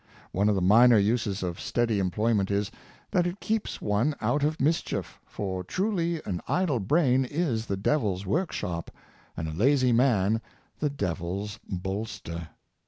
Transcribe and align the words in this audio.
One 0.31 0.49
of 0.49 0.55
the 0.55 0.63
minor 0.63 0.97
uses 0.97 1.43
of 1.43 1.59
steady 1.59 1.99
employment 1.99 2.49
is, 2.49 2.71
that 3.11 3.27
it 3.27 3.39
keeps 3.39 3.79
one 3.83 4.15
out 4.19 4.43
of 4.43 4.59
mischief, 4.59 5.19
for 5.27 5.63
truly 5.63 6.19
an 6.25 6.41
idle 6.47 6.79
brain 6.79 7.23
is 7.23 7.67
the 7.67 7.77
devil's 7.77 8.25
workshop, 8.25 8.89
and 9.37 9.47
a 9.47 9.51
lazy 9.53 9.91
man 9.91 10.41
the 10.79 10.89
devil's 10.89 11.59
bolster. 11.69 12.49